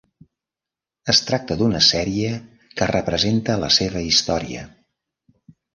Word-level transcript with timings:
Es 1.13 1.19
tracta 1.27 1.57
d'una 1.59 1.81
sèrie 1.89 2.33
que 2.81 2.91
representa 2.95 3.61
la 3.67 3.73
seva 3.79 4.05
història. 4.15 4.67